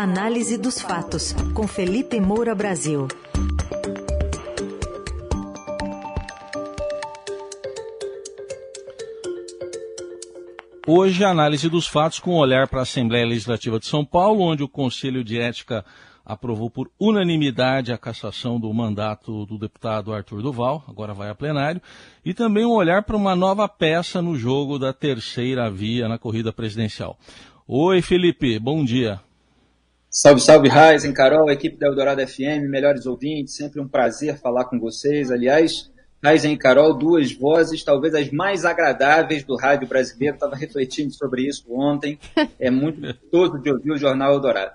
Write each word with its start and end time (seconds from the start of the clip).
Análise 0.00 0.56
dos 0.56 0.80
fatos, 0.80 1.32
com 1.52 1.66
Felipe 1.66 2.20
Moura 2.20 2.54
Brasil. 2.54 3.08
Hoje, 10.86 11.24
análise 11.24 11.68
dos 11.68 11.88
fatos 11.88 12.20
com 12.20 12.34
um 12.34 12.36
olhar 12.36 12.68
para 12.68 12.78
a 12.78 12.82
Assembleia 12.82 13.26
Legislativa 13.26 13.80
de 13.80 13.86
São 13.86 14.04
Paulo, 14.04 14.42
onde 14.42 14.62
o 14.62 14.68
Conselho 14.68 15.24
de 15.24 15.40
Ética 15.40 15.84
aprovou 16.24 16.70
por 16.70 16.88
unanimidade 16.96 17.92
a 17.92 17.98
cassação 17.98 18.60
do 18.60 18.72
mandato 18.72 19.46
do 19.46 19.58
deputado 19.58 20.14
Arthur 20.14 20.42
Duval, 20.42 20.84
agora 20.86 21.12
vai 21.12 21.28
a 21.28 21.34
plenário, 21.34 21.82
e 22.24 22.32
também 22.32 22.64
um 22.64 22.70
olhar 22.70 23.02
para 23.02 23.16
uma 23.16 23.34
nova 23.34 23.68
peça 23.68 24.22
no 24.22 24.36
jogo 24.36 24.78
da 24.78 24.92
terceira 24.92 25.68
via 25.68 26.06
na 26.06 26.18
corrida 26.18 26.52
presidencial. 26.52 27.18
Oi, 27.66 28.00
Felipe, 28.00 28.60
bom 28.60 28.84
dia. 28.84 29.20
Salve, 30.10 30.40
salve, 30.40 30.68
Raizen, 30.70 31.12
Carol, 31.12 31.50
equipe 31.50 31.76
da 31.76 31.86
Eldorado 31.86 32.26
FM, 32.26 32.66
melhores 32.70 33.04
ouvintes, 33.04 33.54
sempre 33.54 33.78
um 33.78 33.86
prazer 33.86 34.38
falar 34.38 34.64
com 34.64 34.80
vocês. 34.80 35.30
Aliás, 35.30 35.90
Raizen 36.24 36.54
e 36.54 36.56
Carol, 36.56 36.94
duas 36.94 37.30
vozes, 37.30 37.84
talvez 37.84 38.14
as 38.14 38.30
mais 38.30 38.64
agradáveis 38.64 39.44
do 39.44 39.54
rádio 39.54 39.86
brasileiro. 39.86 40.36
Estava 40.36 40.56
refletindo 40.56 41.12
sobre 41.12 41.46
isso 41.46 41.66
ontem. 41.70 42.18
É 42.58 42.70
muito 42.70 43.02
gostoso 43.02 43.58
de 43.58 43.70
ouvir 43.70 43.92
o 43.92 43.98
Jornal 43.98 44.32
Eldorado. 44.32 44.72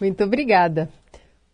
Muito 0.00 0.24
obrigada. 0.24 0.88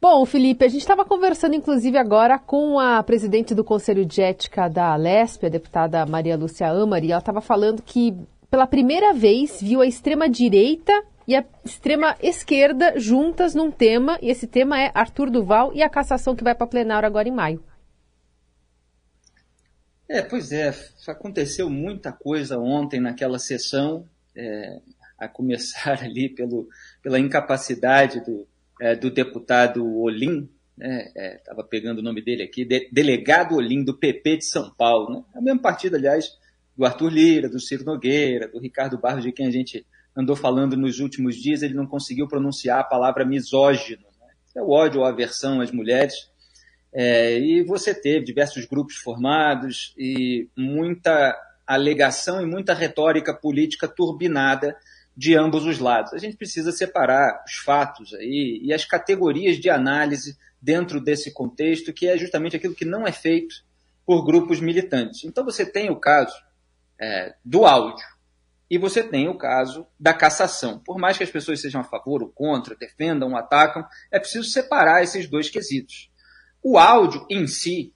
Bom, 0.01 0.25
Felipe, 0.25 0.65
a 0.65 0.69
gente 0.69 0.81
estava 0.81 1.05
conversando, 1.05 1.55
inclusive, 1.55 1.99
agora 1.99 2.39
com 2.39 2.79
a 2.81 3.03
presidente 3.03 3.55
do 3.55 3.63
Conselho 3.63 4.07
de 4.07 4.23
Ética 4.23 4.69
da 4.69 4.97
Lesp, 4.97 5.45
a 5.45 5.51
deputada 5.51 6.07
Maria 6.07 6.37
Lúcia 6.37 6.69
Amari, 6.71 7.09
e 7.09 7.13
ela 7.13 7.21
estava 7.21 7.43
falando 7.43 7.83
que, 7.83 8.15
pela 8.51 8.67
primeira 8.67 9.13
vez, 9.13 9.61
viu 9.61 9.83
a 9.83 9.87
extrema-direita 9.87 10.93
e 11.27 11.35
a 11.35 11.45
extrema 11.65 12.17
esquerda 12.23 12.99
juntas 12.99 13.55
num 13.55 13.71
tema, 13.71 14.19
e 14.21 14.31
esse 14.31 14.47
tema 14.47 14.81
é 14.81 14.91
Arthur 14.95 15.31
Duval 15.31 15.73
e 15.75 15.83
a 15.83 15.89
cassação 15.89 16.37
que 16.37 16.45
vai 16.45 16.55
para 16.55 16.67
plenário 16.67 17.07
agora 17.07 17.29
em 17.29 17.33
maio. 17.33 17.63
É, 20.09 20.21
pois 20.23 20.53
é, 20.53 20.73
aconteceu 21.09 21.71
muita 21.71 22.13
coisa 22.13 22.59
ontem 22.59 23.01
naquela 23.01 23.39
sessão, 23.39 24.07
é, 24.37 24.81
a 25.19 25.29
começar 25.29 26.03
ali 26.05 26.29
pelo, 26.29 26.69
pela 27.03 27.19
incapacidade 27.19 28.21
do, 28.21 28.47
é, 28.81 28.95
do 28.95 29.11
deputado 29.11 29.85
Olim, 30.01 30.49
estava 30.77 31.63
né, 31.63 31.63
é, 31.67 31.69
pegando 31.71 32.01
o 32.01 32.03
nome 32.03 32.21
dele 32.23 32.43
aqui, 32.43 32.65
de, 32.65 32.89
delegado 32.93 33.55
Olim 33.55 33.83
do 33.83 33.97
PP 33.97 34.39
de 34.39 34.45
São 34.45 34.71
Paulo, 34.75 35.15
né, 35.15 35.25
é 35.35 35.39
o 35.39 35.43
mesmo 35.43 35.63
partido, 35.63 35.97
aliás, 35.97 36.37
do 36.77 36.85
Arthur 36.85 37.09
Lira, 37.09 37.49
do 37.49 37.61
Ciro 37.61 37.85
Nogueira, 37.85 38.49
do 38.49 38.59
Ricardo 38.59 38.99
Barros, 38.99 39.23
de 39.23 39.33
quem 39.33 39.47
a 39.47 39.51
gente 39.51 39.87
andou 40.17 40.37
falando 40.37 40.77
nos 40.77 41.01
últimos 41.01 41.37
dias, 41.37 41.63
ele 41.63 41.75
não 41.75 41.87
conseguiu 41.87 42.29
pronunciar 42.29 42.81
a 42.81 42.85
palavra 42.85 43.25
misógino. 43.25 44.05
Né? 44.21 44.29
É 44.57 44.63
o 44.63 44.71
ódio 44.71 45.01
ou 45.01 45.07
aversão 45.07 45.61
às 45.61 45.71
mulheres. 45.71 46.15
É, 46.93 47.39
e 47.39 47.65
você 47.65 47.93
teve 47.93 48.25
diversos 48.25 48.67
grupos 48.67 48.97
formados 48.97 49.93
e 49.99 50.49
muita 50.57 51.37
alegação 51.67 52.41
e 52.41 52.47
muita 52.47 52.73
retórica 52.73 53.35
política 53.35 53.89
turbinada 53.89 54.77
de 55.17 55.37
ambos 55.37 55.65
os 55.65 55.79
lados. 55.79 56.13
A 56.13 56.19
gente 56.19 56.37
precisa 56.37 56.71
separar 56.71 57.43
os 57.47 57.57
fatos 57.57 58.15
aí 58.15 58.61
e 58.63 58.73
as 58.73 58.85
categorias 58.85 59.57
de 59.59 59.71
análise 59.71 60.37
dentro 60.61 61.01
desse 61.01 61.33
contexto, 61.33 61.93
que 61.93 62.07
é 62.07 62.17
justamente 62.17 62.57
aquilo 62.57 62.75
que 62.75 62.85
não 62.85 63.07
é 63.07 63.13
feito 63.13 63.65
por 64.07 64.25
grupos 64.25 64.61
militantes. 64.61 65.25
Então 65.25 65.45
você 65.45 65.67
tem 65.67 65.91
o 65.91 65.97
caso 65.97 66.35
é, 67.01 67.35
do 67.45 67.67
áudio 67.67 68.14
e 68.71 68.79
você 68.79 69.03
tem 69.03 69.29
o 69.29 69.37
caso 69.37 69.87
da 69.99 70.15
cassação. 70.15 70.79
Por 70.79 70.99
mais 70.99 71.17
que 71.17 71.25
as 71.25 71.31
pessoas 71.31 71.61
sejam 71.61 71.81
a 71.81 71.85
favor 71.85 72.23
ou 72.23 72.29
contra, 72.31 72.75
defendam 72.75 73.31
ou 73.31 73.37
atacam, 73.37 73.85
é 74.11 74.19
preciso 74.19 74.49
separar 74.49 75.03
esses 75.03 75.29
dois 75.29 75.51
quesitos. 75.51 76.11
O 76.63 76.79
áudio 76.79 77.27
em 77.31 77.47
si, 77.47 77.93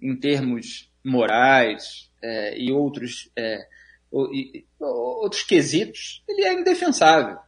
em 0.00 0.16
termos 0.16 0.90
morais 1.04 2.10
é, 2.22 2.56
e 2.58 2.70
outros, 2.70 3.30
é, 3.36 3.66
e, 4.32 4.64
outros 4.78 5.42
quesitos, 5.42 6.22
ele 6.28 6.44
é 6.44 6.52
indefensável. 6.52 7.38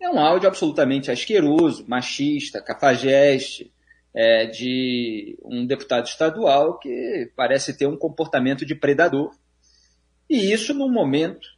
É 0.00 0.08
um 0.08 0.18
áudio 0.18 0.48
absolutamente 0.48 1.10
asqueroso, 1.10 1.84
machista, 1.86 2.62
cafajeste, 2.62 3.72
é, 4.14 4.46
de 4.46 5.38
um 5.44 5.66
deputado 5.66 6.06
estadual 6.06 6.78
que 6.78 7.30
parece 7.36 7.76
ter 7.76 7.86
um 7.86 7.96
comportamento 7.96 8.64
de 8.64 8.74
predador. 8.74 9.30
E 10.28 10.52
isso 10.52 10.72
num 10.72 10.90
momento 10.90 11.55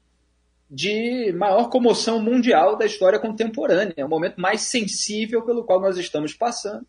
de 0.70 1.32
maior 1.32 1.70
comoção 1.70 2.20
mundial 2.20 2.76
da 2.76 2.84
história 2.84 3.18
contemporânea. 3.18 3.94
É 3.96 4.04
o 4.04 4.08
momento 4.08 4.40
mais 4.40 4.62
sensível 4.62 5.42
pelo 5.42 5.64
qual 5.64 5.80
nós 5.80 5.96
estamos 5.96 6.34
passando, 6.34 6.86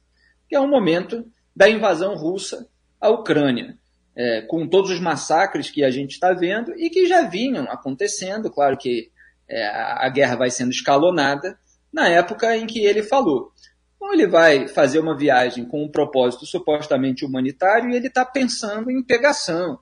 que 0.48 0.56
é 0.56 0.60
o 0.60 0.68
momento 0.68 1.26
da 1.56 1.70
invasão 1.70 2.16
russa 2.16 2.68
à 3.00 3.10
Ucrânia, 3.10 3.78
é, 4.16 4.42
com 4.42 4.68
todos 4.68 4.92
os 4.92 5.00
massacres 5.00 5.70
que 5.70 5.84
a 5.84 5.90
gente 5.90 6.12
está 6.12 6.34
vendo 6.34 6.74
e 6.78 6.90
que 6.90 7.06
já 7.06 7.22
vinham 7.22 7.66
acontecendo. 7.66 8.50
Claro 8.50 8.78
que 8.78 9.10
é, 9.48 9.68
a 9.68 10.10
guerra 10.10 10.36
vai 10.36 10.50
sendo 10.50 10.72
escalonada 10.72 11.58
na 11.92 12.08
época 12.08 12.56
em 12.56 12.68
que 12.68 12.80
ele 12.80 13.02
falou. 13.02 13.52
Então 13.96 14.14
ele 14.14 14.28
vai 14.28 14.68
fazer 14.68 15.00
uma 15.00 15.18
viagem 15.18 15.66
com 15.66 15.84
um 15.84 15.92
propósito 15.92 16.46
supostamente 16.46 17.26
humanitário 17.26 17.90
e 17.90 17.96
ele 17.96 18.08
está 18.08 18.26
pensando 18.26 18.90
em 18.90 19.04
pegação, 19.04 19.80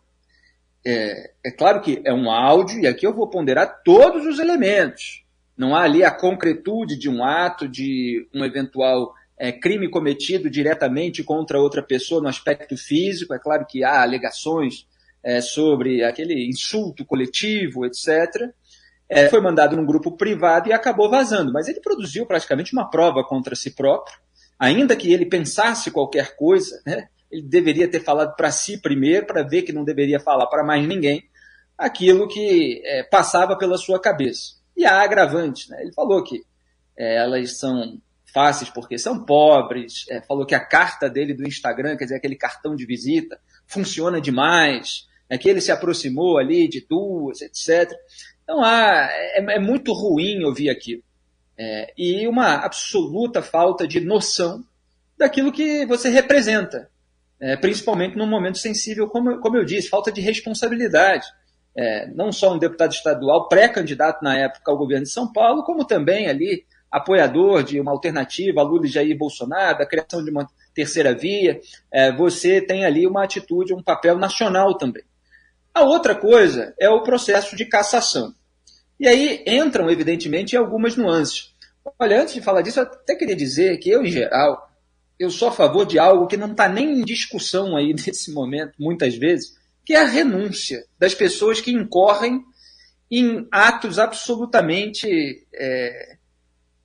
é, 0.85 1.31
é 1.45 1.51
claro 1.51 1.81
que 1.81 2.01
é 2.05 2.13
um 2.13 2.31
áudio, 2.31 2.79
e 2.79 2.87
aqui 2.87 3.05
eu 3.05 3.13
vou 3.13 3.29
ponderar 3.29 3.81
todos 3.83 4.25
os 4.25 4.39
elementos. 4.39 5.23
Não 5.57 5.75
há 5.75 5.83
ali 5.83 6.03
a 6.03 6.11
concretude 6.11 6.97
de 6.97 7.09
um 7.09 7.23
ato, 7.23 7.67
de 7.67 8.27
um 8.33 8.45
eventual 8.45 9.13
é, 9.37 9.51
crime 9.51 9.89
cometido 9.89 10.49
diretamente 10.49 11.23
contra 11.23 11.59
outra 11.59 11.81
pessoa 11.81 12.21
no 12.21 12.27
aspecto 12.27 12.77
físico. 12.77 13.33
É 13.33 13.39
claro 13.39 13.65
que 13.67 13.83
há 13.83 14.01
alegações 14.01 14.87
é, 15.23 15.41
sobre 15.41 16.03
aquele 16.03 16.47
insulto 16.47 17.05
coletivo, 17.05 17.85
etc. 17.85 18.49
É, 19.09 19.29
foi 19.29 19.41
mandado 19.41 19.75
num 19.75 19.85
grupo 19.85 20.11
privado 20.11 20.69
e 20.69 20.73
acabou 20.73 21.09
vazando, 21.09 21.51
mas 21.51 21.67
ele 21.67 21.79
produziu 21.79 22.25
praticamente 22.25 22.73
uma 22.73 22.89
prova 22.89 23.23
contra 23.23 23.55
si 23.55 23.71
próprio, 23.71 24.17
ainda 24.59 24.95
que 24.95 25.11
ele 25.13 25.25
pensasse 25.25 25.91
qualquer 25.91 26.35
coisa, 26.35 26.81
né? 26.85 27.07
Ele 27.31 27.43
deveria 27.43 27.89
ter 27.89 27.99
falado 27.99 28.35
para 28.35 28.51
si 28.51 28.81
primeiro, 28.81 29.25
para 29.25 29.43
ver 29.43 29.63
que 29.63 29.73
não 29.73 29.83
deveria 29.83 30.19
falar 30.19 30.47
para 30.47 30.63
mais 30.63 30.87
ninguém 30.87 31.27
aquilo 31.77 32.27
que 32.27 32.81
é, 32.83 33.03
passava 33.03 33.57
pela 33.57 33.77
sua 33.77 33.99
cabeça. 33.99 34.55
E 34.75 34.85
há 34.85 35.01
agravantes, 35.01 35.69
né? 35.69 35.81
Ele 35.81 35.93
falou 35.93 36.23
que 36.23 36.41
é, 36.97 37.17
elas 37.17 37.59
são 37.59 37.99
fáceis 38.33 38.69
porque 38.69 38.97
são 38.97 39.23
pobres, 39.23 40.05
é, 40.09 40.21
falou 40.21 40.45
que 40.45 40.55
a 40.55 40.59
carta 40.63 41.09
dele 41.09 41.33
do 41.33 41.47
Instagram, 41.47 41.95
quer 41.95 42.05
dizer, 42.05 42.15
aquele 42.15 42.35
cartão 42.35 42.75
de 42.75 42.85
visita, 42.85 43.39
funciona 43.67 44.19
demais, 44.19 45.07
é 45.29 45.37
que 45.37 45.49
ele 45.49 45.61
se 45.61 45.71
aproximou 45.71 46.37
ali 46.37 46.67
de 46.67 46.85
duas, 46.87 47.41
etc. 47.41 47.91
Então 48.43 48.63
há, 48.63 49.07
é, 49.11 49.55
é 49.55 49.59
muito 49.59 49.93
ruim 49.93 50.43
ouvir 50.43 50.69
aquilo. 50.69 51.03
É, 51.57 51.93
e 51.97 52.27
uma 52.27 52.55
absoluta 52.55 53.41
falta 53.41 53.87
de 53.87 53.99
noção 53.99 54.63
daquilo 55.17 55.51
que 55.51 55.85
você 55.85 56.09
representa 56.09 56.89
é, 57.39 57.55
principalmente 57.55 58.17
num 58.17 58.27
momento 58.27 58.57
sensível, 58.57 59.07
como, 59.07 59.39
como 59.39 59.57
eu 59.57 59.65
disse, 59.65 59.89
falta 59.89 60.11
de 60.11 60.21
responsabilidade. 60.21 61.25
É, 61.75 62.07
não 62.07 62.31
só 62.31 62.53
um 62.53 62.57
deputado 62.57 62.91
estadual, 62.91 63.47
pré-candidato 63.47 64.23
na 64.23 64.35
época 64.35 64.71
ao 64.71 64.77
governo 64.77 65.03
de 65.03 65.11
São 65.11 65.31
Paulo, 65.31 65.63
como 65.63 65.85
também 65.85 66.27
ali 66.27 66.65
apoiador 66.91 67.63
de 67.63 67.79
uma 67.79 67.91
alternativa 67.91 68.61
a 68.61 68.63
Lula 68.63 68.85
e 68.85 68.89
Jair 68.89 69.15
Bolsonaro, 69.15 69.77
da 69.77 69.85
criação 69.85 70.23
de 70.23 70.31
uma 70.31 70.47
terceira 70.73 71.13
via, 71.13 71.59
é, 71.91 72.11
você 72.11 72.61
tem 72.61 72.85
ali 72.85 73.05
uma 73.05 73.23
atitude, 73.23 73.73
um 73.73 73.83
papel 73.83 74.17
nacional 74.17 74.75
também. 74.75 75.03
A 75.73 75.83
outra 75.83 76.15
coisa 76.15 76.73
é 76.79 76.89
o 76.89 77.03
processo 77.03 77.55
de 77.55 77.65
cassação. 77.65 78.33
E 78.99 79.07
aí 79.07 79.43
entram, 79.45 79.89
evidentemente, 79.91 80.57
algumas 80.57 80.95
nuances. 80.95 81.53
Olha, 81.99 82.21
antes 82.21 82.33
de 82.33 82.41
falar 82.41 82.61
disso, 82.61 82.79
eu 82.79 82.83
até 82.83 83.15
queria 83.15 83.35
dizer 83.35 83.77
que 83.77 83.89
eu, 83.89 84.03
em 84.03 84.09
geral, 84.09 84.66
eu 85.19 85.29
sou 85.29 85.49
a 85.49 85.51
favor 85.51 85.85
de 85.85 85.97
algo 85.97 86.27
que 86.27 86.37
não 86.37 86.51
está 86.51 86.67
nem 86.67 86.99
em 86.99 87.03
discussão 87.03 87.75
aí 87.75 87.93
nesse 88.05 88.31
momento, 88.31 88.73
muitas 88.79 89.15
vezes, 89.15 89.55
que 89.85 89.93
é 89.93 90.01
a 90.01 90.07
renúncia 90.07 90.85
das 90.99 91.15
pessoas 91.15 91.61
que 91.61 91.71
incorrem 91.71 92.43
em 93.09 93.47
atos 93.51 93.99
absolutamente 93.99 95.07
é, 95.53 96.17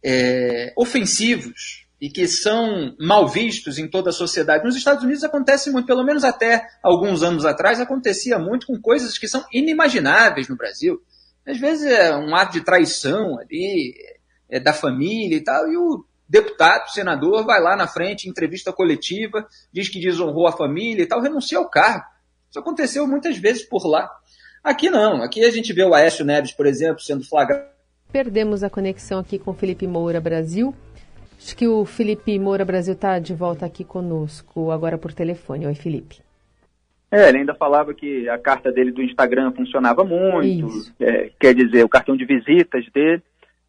é, 0.05 0.73
ofensivos 0.77 1.87
e 2.01 2.09
que 2.09 2.27
são 2.27 2.97
mal 2.99 3.29
vistos 3.29 3.79
em 3.79 3.89
toda 3.89 4.11
a 4.11 4.13
sociedade. 4.13 4.65
Nos 4.65 4.77
Estados 4.77 5.05
Unidos 5.05 5.25
acontece 5.25 5.71
muito, 5.71 5.87
pelo 5.87 6.05
menos 6.05 6.25
até 6.25 6.67
alguns 6.83 7.23
anos 7.23 7.45
atrás, 7.45 7.81
acontecia 7.81 8.39
muito 8.39 8.67
com 8.67 8.81
coisas 8.81 9.19
que 9.19 9.29
são 9.29 9.45
inimagináveis 9.53 10.49
no 10.49 10.57
Brasil. 10.57 11.01
Às 11.47 11.59
vezes 11.59 11.85
é 11.91 12.17
um 12.17 12.35
ato 12.35 12.53
de 12.53 12.65
traição 12.65 13.39
ali, 13.39 13.95
é, 14.49 14.59
da 14.61 14.73
família 14.73 15.37
e 15.37 15.41
tal, 15.41 15.69
e 15.69 15.77
o 15.77 16.05
deputado, 16.33 16.89
senador, 16.89 17.45
vai 17.45 17.61
lá 17.61 17.77
na 17.77 17.87
frente, 17.87 18.29
entrevista 18.29 18.73
coletiva, 18.73 19.47
diz 19.71 19.89
que 19.89 20.01
desonrou 20.01 20.47
a 20.47 20.53
família 20.53 21.03
e 21.03 21.07
tal, 21.07 21.21
renuncia 21.21 21.59
ao 21.59 21.69
cargo. 21.69 22.07
Isso 22.49 22.59
aconteceu 22.59 23.07
muitas 23.07 23.37
vezes 23.37 23.63
por 23.63 23.87
lá. 23.87 24.11
Aqui 24.65 24.89
não, 24.89 25.23
aqui 25.23 25.45
a 25.45 25.51
gente 25.51 25.73
vê 25.73 25.85
o 25.85 25.95
Aécio 25.95 26.25
Neves, 26.25 26.53
por 26.53 26.67
exemplo, 26.67 27.01
sendo 27.01 27.25
flagrado 27.25 27.73
perdemos 28.13 28.63
a 28.63 28.69
conexão 28.69 29.19
aqui 29.19 29.39
com 29.39 29.55
Felipe 29.55 29.87
Moura 29.87 30.21
Brasil. 30.21 30.75
Acho 31.39 31.57
que 31.57 31.67
o 31.67 31.85
Felipe 31.85 32.39
Moura 32.39 32.65
Brasil 32.65 32.93
está 32.93 33.19
de 33.19 33.35
volta 33.35 33.65
aqui 33.65 33.83
conosco, 33.83 34.71
agora 34.71 34.99
por 34.99 35.13
telefone. 35.13 35.67
Oi, 35.67 35.75
Felipe. 35.75 36.21
É, 37.11 37.29
ele 37.29 37.39
ainda 37.39 37.55
falava 37.55 37.93
que 37.95 38.29
a 38.29 38.39
carta 38.39 38.71
dele 38.71 38.93
do 38.93 39.03
Instagram 39.03 39.53
funcionava 39.53 40.05
muito, 40.05 40.69
é, 41.01 41.31
quer 41.39 41.55
dizer, 41.55 41.85
o 41.85 41.89
cartão 41.89 42.17
de 42.17 42.25
visitas 42.25 42.85
dele, 42.93 43.23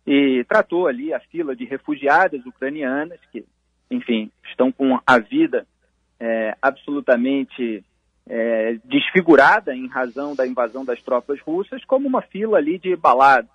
e 0.05 0.43
tratou 0.47 0.87
ali 0.87 1.13
a 1.13 1.19
fila 1.19 1.55
de 1.55 1.65
refugiadas 1.65 2.45
ucranianas 2.45 3.19
que, 3.31 3.45
enfim, 3.89 4.29
estão 4.49 4.71
com 4.71 4.99
a 5.05 5.19
vida 5.19 5.65
é, 6.19 6.55
absolutamente 6.61 7.83
é, 8.27 8.77
desfigurada 8.85 9.75
em 9.75 9.87
razão 9.87 10.35
da 10.35 10.45
invasão 10.47 10.83
das 10.85 11.01
tropas 11.01 11.39
russas, 11.41 11.83
como 11.85 12.07
uma 12.07 12.21
fila 12.21 12.57
ali 12.57 12.77
de 12.77 12.95
balada, 12.95 13.47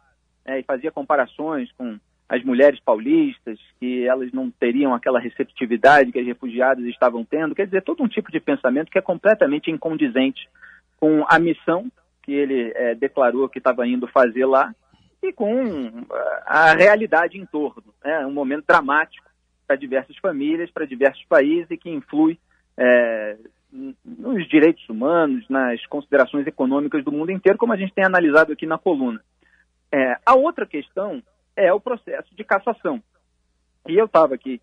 é, 0.45 0.59
e 0.59 0.63
fazia 0.63 0.91
comparações 0.91 1.71
com 1.73 1.99
as 2.29 2.45
mulheres 2.45 2.79
paulistas, 2.81 3.59
que 3.81 4.07
elas 4.07 4.31
não 4.33 4.51
teriam 4.51 4.95
aquela 4.95 5.19
receptividade 5.19 6.13
que 6.13 6.19
as 6.19 6.27
refugiadas 6.27 6.85
estavam 6.85 7.25
tendo, 7.25 7.55
quer 7.55 7.65
dizer, 7.65 7.83
todo 7.83 8.03
um 8.03 8.09
tipo 8.09 8.31
de 8.31 8.39
pensamento 8.39 8.91
que 8.91 8.99
é 8.99 9.03
completamente 9.03 9.71
incondizente 9.71 10.47
com 11.01 11.25
a 11.29 11.39
missão 11.39 11.91
que 12.23 12.33
ele 12.33 12.73
é, 12.75 12.95
declarou 12.95 13.49
que 13.49 13.59
estava 13.59 13.87
indo 13.87 14.07
fazer 14.07 14.45
lá 14.45 14.75
e 15.23 15.33
com 15.33 16.05
a 16.47 16.75
realidade 16.75 17.39
em 17.39 17.47
torno. 17.47 17.85
É 18.05 18.27
um 18.27 18.33
momento 18.33 18.65
dramático 18.67 19.27
para 19.67 19.77
diversas 19.77 20.17
famílias, 20.19 20.71
para 20.71 20.87
diversos 20.87 21.25
países 21.27 21.71
e 21.71 21.77
que 21.77 21.91
influi 21.91 22.39
é, 22.77 23.37
nos 23.71 24.49
direitos 24.49 24.89
humanos, 24.89 25.47
nas 25.49 25.85
considerações 25.87 26.47
econômicas 26.47 27.05
do 27.05 27.13
mundo 27.13 27.31
inteiro, 27.31 27.59
como 27.59 27.73
a 27.73 27.77
gente 27.77 27.93
tem 27.93 28.05
analisado 28.05 28.53
aqui 28.53 28.67
na 28.67 28.79
coluna. 28.79 29.21
É, 29.93 30.17
a 30.25 30.35
outra 30.35 30.67
questão 30.67 31.23
é 31.57 31.73
o 31.73 31.81
processo 31.81 32.35
de 32.35 32.45
cassação. 32.45 33.03
E 33.87 33.97
eu 33.97 34.07
estava 34.07 34.35
aqui 34.35 34.61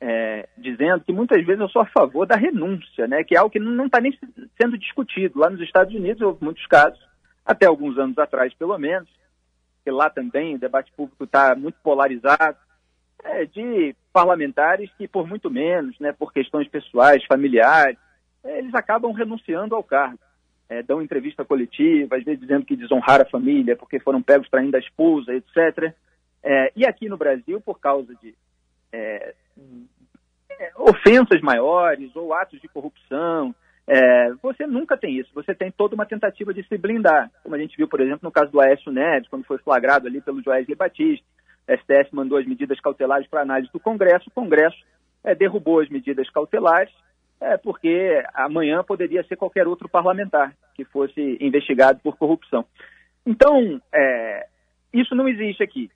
é, 0.00 0.48
dizendo 0.58 1.00
que 1.00 1.12
muitas 1.12 1.44
vezes 1.44 1.60
eu 1.60 1.68
sou 1.68 1.82
a 1.82 1.86
favor 1.86 2.26
da 2.26 2.36
renúncia, 2.36 3.06
né, 3.06 3.24
que 3.24 3.34
é 3.34 3.38
algo 3.38 3.50
que 3.50 3.58
não 3.58 3.86
está 3.86 4.00
nem 4.00 4.16
sendo 4.60 4.76
discutido. 4.76 5.38
Lá 5.38 5.48
nos 5.48 5.60
Estados 5.60 5.94
Unidos 5.94 6.20
houve 6.20 6.44
muitos 6.44 6.66
casos, 6.66 7.00
até 7.44 7.66
alguns 7.66 7.98
anos 7.98 8.18
atrás 8.18 8.52
pelo 8.54 8.76
menos, 8.78 9.08
que 9.84 9.90
lá 9.90 10.08
também 10.08 10.54
o 10.54 10.58
debate 10.58 10.90
público 10.96 11.24
está 11.24 11.54
muito 11.54 11.76
polarizado, 11.82 12.56
é, 13.22 13.44
de 13.44 13.94
parlamentares 14.12 14.90
que 14.96 15.06
por 15.06 15.26
muito 15.26 15.50
menos, 15.50 15.98
né, 16.00 16.12
por 16.12 16.32
questões 16.32 16.66
pessoais, 16.68 17.24
familiares, 17.26 17.98
é, 18.42 18.58
eles 18.58 18.74
acabam 18.74 19.12
renunciando 19.12 19.74
ao 19.74 19.82
cargo. 19.82 20.18
É, 20.68 20.82
dão 20.82 21.02
entrevista 21.02 21.44
coletiva, 21.44 22.16
às 22.16 22.24
vezes 22.24 22.40
dizendo 22.40 22.64
que 22.64 22.76
desonraram 22.76 23.22
a 23.22 23.30
família 23.30 23.76
porque 23.76 24.00
foram 24.00 24.22
pegos 24.22 24.48
traindo 24.48 24.76
a 24.76 24.80
esposa, 24.80 25.34
etc. 25.34 25.94
É, 26.42 26.72
e 26.74 26.86
aqui 26.86 27.08
no 27.08 27.18
Brasil, 27.18 27.60
por 27.60 27.78
causa 27.78 28.14
de 28.16 28.34
é, 28.90 29.34
é, 30.58 30.72
ofensas 30.76 31.40
maiores 31.42 32.14
ou 32.16 32.32
atos 32.32 32.60
de 32.60 32.68
corrupção, 32.68 33.54
é, 33.86 34.32
você 34.42 34.66
nunca 34.66 34.96
tem 34.96 35.18
isso. 35.18 35.30
Você 35.34 35.54
tem 35.54 35.70
toda 35.70 35.94
uma 35.94 36.06
tentativa 36.06 36.52
de 36.52 36.62
se 36.66 36.78
blindar, 36.78 37.30
como 37.42 37.54
a 37.54 37.58
gente 37.58 37.76
viu, 37.76 37.88
por 37.88 38.00
exemplo, 38.00 38.20
no 38.22 38.32
caso 38.32 38.50
do 38.50 38.60
Aécio 38.60 38.90
Neves, 38.92 39.28
quando 39.28 39.44
foi 39.44 39.58
flagrado 39.58 40.06
ali 40.06 40.20
pelo 40.20 40.42
Joesley 40.42 40.76
Batista. 40.76 41.24
A 41.68 41.76
STF 41.76 42.14
mandou 42.14 42.38
as 42.38 42.46
medidas 42.46 42.78
cautelares 42.80 43.26
para 43.26 43.42
análise 43.42 43.72
do 43.72 43.80
Congresso, 43.80 44.28
o 44.28 44.32
Congresso 44.32 44.76
é, 45.22 45.34
derrubou 45.34 45.80
as 45.80 45.88
medidas 45.88 46.28
cautelares, 46.30 46.92
é, 47.40 47.56
porque 47.56 48.22
amanhã 48.34 48.84
poderia 48.84 49.24
ser 49.24 49.36
qualquer 49.36 49.66
outro 49.66 49.88
parlamentar 49.88 50.54
que 50.74 50.84
fosse 50.84 51.38
investigado 51.40 52.00
por 52.00 52.16
corrupção. 52.18 52.66
Então, 53.24 53.80
é, 53.92 54.46
isso 54.92 55.14
não 55.14 55.26
existe 55.26 55.62
aqui 55.62 55.90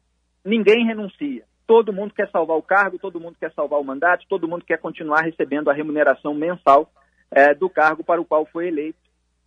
ninguém 0.48 0.86
renuncia. 0.86 1.44
Todo 1.66 1.92
mundo 1.92 2.14
quer 2.14 2.30
salvar 2.30 2.56
o 2.56 2.62
cargo, 2.62 2.98
todo 2.98 3.20
mundo 3.20 3.36
quer 3.38 3.52
salvar 3.52 3.78
o 3.78 3.84
mandato, 3.84 4.24
todo 4.28 4.48
mundo 4.48 4.64
quer 4.64 4.78
continuar 4.78 5.20
recebendo 5.20 5.68
a 5.68 5.74
remuneração 5.74 6.32
mensal 6.34 6.90
é, 7.30 7.54
do 7.54 7.68
cargo 7.68 8.02
para 8.02 8.20
o 8.20 8.24
qual 8.24 8.46
foi 8.46 8.68
eleito, 8.68 8.98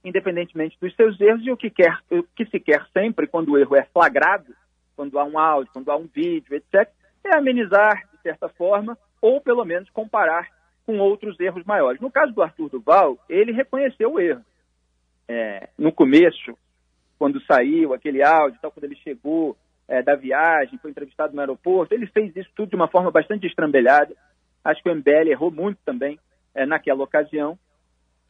independentemente 0.03 0.77
dos 0.79 0.95
seus 0.95 1.19
erros. 1.19 1.45
E 1.45 1.51
o 1.51 1.57
que, 1.57 1.69
quer, 1.69 1.97
o 2.09 2.23
que 2.35 2.45
se 2.45 2.59
quer 2.59 2.85
sempre, 2.93 3.27
quando 3.27 3.51
o 3.51 3.57
erro 3.57 3.75
é 3.75 3.83
flagrado, 3.85 4.53
quando 4.95 5.17
há 5.17 5.23
um 5.23 5.37
áudio, 5.37 5.71
quando 5.73 5.89
há 5.89 5.95
um 5.95 6.07
vídeo, 6.07 6.55
etc., 6.55 6.89
é 7.23 7.35
amenizar, 7.35 8.07
de 8.11 8.21
certa 8.21 8.49
forma, 8.49 8.97
ou 9.21 9.39
pelo 9.39 9.63
menos 9.63 9.89
comparar 9.91 10.47
com 10.85 10.97
outros 10.99 11.39
erros 11.39 11.63
maiores. 11.63 12.01
No 12.01 12.11
caso 12.11 12.33
do 12.33 12.41
Arthur 12.41 12.69
Duval, 12.69 13.17
ele 13.29 13.51
reconheceu 13.51 14.13
o 14.13 14.19
erro. 14.19 14.43
É, 15.27 15.69
no 15.77 15.91
começo, 15.91 16.57
quando 17.17 17.41
saiu 17.45 17.93
aquele 17.93 18.23
áudio, 18.23 18.59
tal, 18.61 18.71
quando 18.71 18.85
ele 18.85 18.95
chegou 18.95 19.55
é, 19.87 20.01
da 20.01 20.15
viagem, 20.15 20.79
foi 20.79 20.89
entrevistado 20.89 21.33
no 21.33 21.39
aeroporto. 21.39 21.93
Ele 21.93 22.07
fez 22.07 22.35
isso 22.35 22.49
tudo 22.55 22.69
de 22.69 22.75
uma 22.75 22.87
forma 22.87 23.11
bastante 23.11 23.45
estrambelhada. 23.45 24.15
Acho 24.63 24.81
que 24.81 24.89
o 24.89 24.95
MBL 24.95 25.29
errou 25.29 25.51
muito 25.51 25.79
também 25.85 26.19
é, 26.53 26.65
naquela 26.65 27.03
ocasião. 27.03 27.57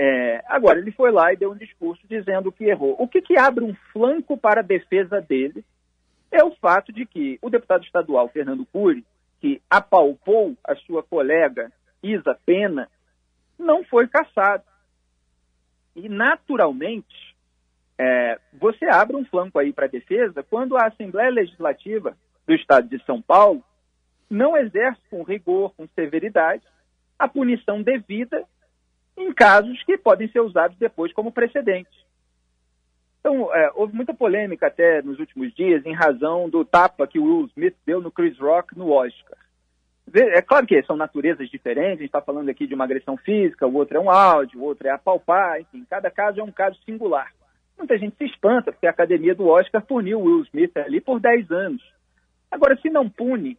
É, 0.04 0.44
agora, 0.48 0.80
ele 0.80 0.92
foi 0.92 1.12
lá 1.12 1.32
e 1.32 1.38
deu 1.38 1.52
um 1.52 1.56
discurso 1.56 2.02
dizendo 2.10 2.52
que 2.52 2.64
errou. 2.64 2.96
O 2.98 3.08
que, 3.08 3.22
que 3.22 3.38
abre 3.38 3.64
um 3.64 3.76
flanco 3.94 4.36
para 4.36 4.62
a 4.62 4.64
defesa 4.64 5.22
dele 5.22 5.64
é 6.32 6.44
o 6.44 6.56
fato 6.56 6.92
de 6.92 7.06
que 7.06 7.38
o 7.40 7.52
deputado 7.52 7.84
estadual 7.84 8.28
Fernando 8.30 8.66
Cury, 8.66 9.06
que 9.40 9.62
apalpou 9.70 10.58
a 10.64 10.74
sua 10.74 11.04
colega 11.04 11.72
Isa 12.02 12.36
Pena, 12.44 12.90
não 13.60 13.84
foi 13.84 14.08
caçado. 14.08 14.64
E, 15.96 16.10
naturalmente, 16.10 17.36
é, 17.96 18.40
você 18.54 18.86
abre 18.86 19.16
um 19.16 19.26
flanco 19.26 19.60
aí 19.60 19.72
para 19.72 19.86
a 19.86 19.90
defesa 19.90 20.42
quando 20.42 20.76
a 20.78 20.88
Assembleia 20.88 21.30
Legislativa 21.30 22.18
do 22.48 22.56
Estado 22.56 22.90
de 22.90 22.98
São 23.06 23.22
Paulo 23.22 23.64
não 24.28 24.58
exerce 24.58 25.02
com 25.12 25.22
rigor, 25.22 25.76
com 25.76 25.88
severidade, 25.90 26.64
a 27.20 27.28
punição 27.28 27.84
devida 27.84 28.44
em 29.18 29.34
casos 29.34 29.82
que 29.84 29.98
podem 29.98 30.28
ser 30.30 30.40
usados 30.40 30.78
depois 30.78 31.14
como 31.14 31.32
precedente. 31.32 31.90
Então, 33.20 33.54
é, 33.54 33.72
houve 33.76 33.96
muita 33.96 34.14
polêmica 34.14 34.68
até 34.68 35.02
nos 35.02 35.20
últimos 35.20 35.54
dias 35.54 35.86
em 35.86 35.94
razão 35.94 36.50
do 36.50 36.66
tapa 36.66 37.06
que 37.06 37.20
o 37.20 37.24
Will 37.24 37.46
Smith 37.48 37.76
deu 37.86 38.02
no 38.02 38.12
Chris 38.12 38.38
Rock 38.40 38.78
no 38.78 38.92
Oscar. 38.92 39.38
É 40.14 40.42
claro 40.42 40.66
que 40.66 40.82
são 40.84 40.98
naturezas 40.98 41.48
diferentes, 41.50 42.00
a 42.00 42.02
gente 42.02 42.06
está 42.06 42.22
falando 42.22 42.50
aqui 42.50 42.66
de 42.66 42.74
uma 42.74 42.84
agressão 42.84 43.16
física, 43.16 43.68
o 43.68 43.76
outro 43.76 43.98
é 43.98 44.00
um 44.00 44.10
áudio, 44.10 44.60
o 44.60 44.64
outro 44.64 44.88
é 44.88 44.92
apalpar, 44.92 45.62
enfim, 45.62 45.86
cada 45.90 46.10
caso 46.10 46.40
é 46.40 46.44
um 46.44 46.52
caso 46.52 46.78
singular. 46.84 47.32
Muita 47.78 47.98
gente 47.98 48.18
se 48.18 48.26
espanta, 48.26 48.72
porque 48.72 48.88
a 48.88 48.92
academia 48.92 49.34
do 49.34 49.48
Oscar 49.48 49.82
puniu 49.84 50.20
o 50.20 50.24
Will 50.24 50.44
Smith 50.44 50.76
ali 50.78 51.00
por 51.00 51.20
10 51.20 51.50
anos. 51.52 51.82
Agora, 52.50 52.76
se 52.82 52.90
não 52.90 53.10
pune, 53.10 53.58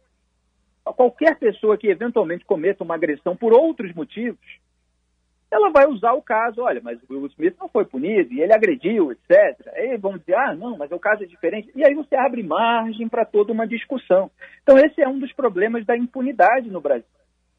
qualquer 0.83 1.39
pessoa 1.39 1.77
que 1.77 1.87
eventualmente 1.87 2.45
cometa 2.45 2.83
uma 2.83 2.95
agressão 2.95 3.35
por 3.35 3.53
outros 3.53 3.93
motivos, 3.93 4.39
ela 5.53 5.69
vai 5.69 5.85
usar 5.85 6.13
o 6.13 6.21
caso, 6.21 6.61
olha, 6.61 6.81
mas 6.83 6.99
o 7.03 7.13
Will 7.13 7.27
Smith 7.27 7.55
não 7.59 7.69
foi 7.69 7.85
punido 7.85 8.33
e 8.33 8.41
ele 8.41 8.53
agrediu, 8.53 9.11
etc. 9.11 9.67
Aí 9.75 9.95
vão 9.97 10.17
dizer, 10.17 10.35
ah, 10.35 10.55
não, 10.55 10.75
mas 10.77 10.91
o 10.91 10.97
caso 10.97 11.23
é 11.23 11.27
diferente. 11.27 11.71
E 11.75 11.85
aí 11.85 11.93
você 11.93 12.15
abre 12.15 12.41
margem 12.41 13.07
para 13.07 13.23
toda 13.23 13.53
uma 13.53 13.67
discussão. 13.67 14.31
Então 14.63 14.77
esse 14.79 14.99
é 14.99 15.07
um 15.07 15.19
dos 15.19 15.31
problemas 15.33 15.85
da 15.85 15.95
impunidade 15.95 16.71
no 16.71 16.81
Brasil. 16.81 17.05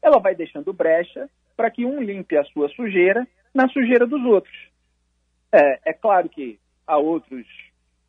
Ela 0.01 0.19
vai 0.19 0.35
deixando 0.35 0.73
brecha 0.73 1.29
para 1.55 1.71
que 1.71 1.85
um 1.85 2.01
limpe 2.01 2.37
a 2.37 2.43
sua 2.43 2.67
sujeira 2.69 3.25
na 3.53 3.69
sujeira 3.69 4.05
dos 4.05 4.21
outros. 4.25 4.55
É, 5.53 5.91
é 5.91 5.93
claro 5.93 6.27
que 6.27 6.59
há 6.85 6.97
outros 6.97 7.47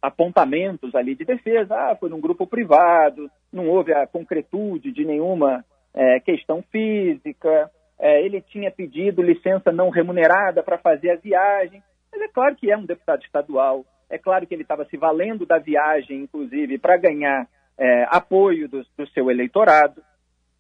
apontamentos 0.03 0.95
ali 0.97 1.15
de 1.15 1.25
defesa, 1.25 1.75
ah, 1.75 1.97
foi 1.97 2.09
num 2.09 2.21
grupo 2.21 2.45
privado, 2.45 3.31
não 3.53 3.69
houve 3.69 3.93
a 3.93 4.07
concretude 4.07 4.91
de 4.91 5.05
nenhuma 5.05 5.65
é, 5.95 6.19
questão 6.19 6.63
física, 6.73 7.71
é, 7.99 8.23
ele 8.23 8.41
tinha 8.41 8.71
pedido 8.71 9.23
licença 9.23 9.73
não 9.73 9.91
remunerada 9.91 10.63
para 10.63 10.79
fazer 10.79 11.11
a 11.11 11.17
viagem, 11.17 11.83
mas 12.13 12.21
é 12.21 12.29
claro 12.29 12.57
que 12.57 12.71
é 12.71 12.77
um 12.77 12.85
deputado 12.85 13.23
estadual, 13.23 13.85
é 14.09 14.19
claro 14.19 14.47
que 14.47 14.55
ele 14.55 14.63
estava 14.63 14.85
se 14.85 14.97
valendo 14.97 15.45
da 15.45 15.59
viagem, 15.59 16.23
inclusive, 16.23 16.79
para 16.79 16.97
ganhar 16.97 17.49
é, 17.79 18.05
apoio 18.09 18.69
do, 18.69 18.85
do, 18.97 19.07
seu 19.09 19.31
eleitorado, 19.31 20.03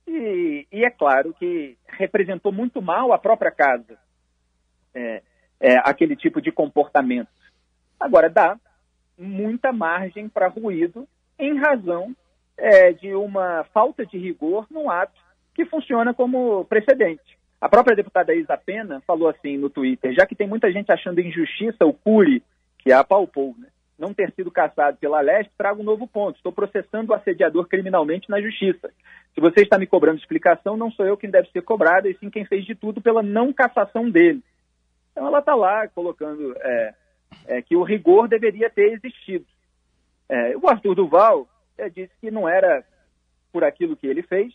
e, 0.06 0.66
e, 0.72 0.84
é 0.84 0.90
claro 0.90 1.34
que 1.34 1.76
representou 1.86 2.52
muito 2.52 2.80
mal 2.80 3.12
a 3.12 3.18
própria 3.18 3.50
casa. 3.50 3.98
É, 4.94 5.20
é, 5.60 5.76
aquele 5.78 6.16
tipo 6.16 6.40
de 6.40 6.52
comportamento. 6.52 7.28
Agora, 7.98 8.28
dá 8.28 8.58
muita 9.18 9.72
margem 9.72 10.28
para 10.28 10.48
ruído 10.48 11.08
em 11.38 11.58
razão 11.58 12.14
é, 12.56 12.92
de 12.92 13.14
uma 13.14 13.64
falta 13.72 14.04
de 14.04 14.18
rigor 14.18 14.66
no 14.70 14.90
ato 14.90 15.20
que 15.56 15.64
funciona 15.64 16.12
como 16.12 16.66
precedente. 16.66 17.38
A 17.58 17.68
própria 17.68 17.96
deputada 17.96 18.34
Isa 18.34 18.58
Pena 18.58 19.00
falou 19.06 19.26
assim 19.28 19.56
no 19.56 19.70
Twitter, 19.70 20.12
já 20.12 20.26
que 20.26 20.34
tem 20.34 20.46
muita 20.46 20.70
gente 20.70 20.92
achando 20.92 21.18
injustiça 21.18 21.86
o 21.86 21.94
Cury, 21.94 22.42
que 22.78 22.92
a 22.92 23.00
apalpou, 23.00 23.54
né, 23.58 23.68
não 23.98 24.12
ter 24.12 24.30
sido 24.32 24.50
caçado 24.50 24.98
pela 24.98 25.22
Leste, 25.22 25.50
trago 25.56 25.80
um 25.80 25.84
novo 25.84 26.06
ponto. 26.06 26.36
Estou 26.36 26.52
processando 26.52 27.10
o 27.10 27.14
assediador 27.14 27.66
criminalmente 27.66 28.28
na 28.28 28.38
justiça. 28.42 28.90
Se 29.34 29.40
você 29.40 29.62
está 29.62 29.78
me 29.78 29.86
cobrando 29.86 30.18
explicação, 30.18 30.76
não 30.76 30.90
sou 30.90 31.06
eu 31.06 31.16
quem 31.16 31.30
deve 31.30 31.48
ser 31.50 31.62
cobrado, 31.62 32.06
e 32.06 32.14
sim 32.18 32.28
quem 32.28 32.44
fez 32.44 32.66
de 32.66 32.74
tudo 32.74 33.00
pela 33.00 33.22
não 33.22 33.50
cassação 33.54 34.10
dele. 34.10 34.42
Então 35.12 35.26
ela 35.26 35.38
está 35.38 35.54
lá 35.54 35.88
colocando 35.88 36.54
é, 36.58 36.94
é, 37.46 37.62
que 37.62 37.74
o 37.74 37.82
rigor 37.82 38.28
deveria 38.28 38.68
ter 38.68 38.92
existido. 38.92 39.46
É, 40.28 40.54
o 40.58 40.68
Arthur 40.68 40.94
Duval 40.94 41.48
é, 41.78 41.88
disse 41.88 42.12
que 42.20 42.30
não 42.30 42.46
era 42.46 42.84
por 43.50 43.64
aquilo 43.64 43.96
que 43.96 44.06
ele 44.06 44.22
fez, 44.22 44.52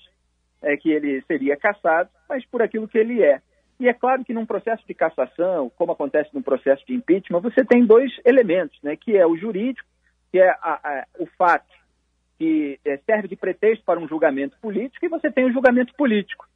é, 0.61 0.77
que 0.77 0.91
ele 0.91 1.21
seria 1.23 1.57
caçado, 1.57 2.09
mas 2.29 2.45
por 2.45 2.61
aquilo 2.61 2.87
que 2.87 2.97
ele 2.97 3.23
é. 3.23 3.41
E 3.79 3.87
é 3.87 3.93
claro 3.93 4.23
que 4.23 4.33
num 4.33 4.45
processo 4.45 4.85
de 4.87 4.93
cassação, 4.93 5.71
como 5.75 5.91
acontece 5.91 6.29
no 6.33 6.43
processo 6.43 6.85
de 6.85 6.93
impeachment, 6.93 7.39
você 7.39 7.65
tem 7.65 7.83
dois 7.85 8.11
elementos, 8.23 8.77
né, 8.83 8.95
que 8.95 9.17
é 9.17 9.25
o 9.25 9.35
jurídico, 9.35 9.87
que 10.31 10.39
é 10.39 10.49
a, 10.49 10.55
a, 10.61 11.05
o 11.19 11.25
fato 11.25 11.81
que 12.37 12.79
é, 12.85 12.97
serve 12.97 13.27
de 13.27 13.35
pretexto 13.35 13.83
para 13.85 13.99
um 13.99 14.07
julgamento 14.07 14.57
político, 14.59 15.05
e 15.05 15.09
você 15.09 15.31
tem 15.31 15.45
o 15.45 15.51
julgamento 15.51 15.93
político. 15.95 16.47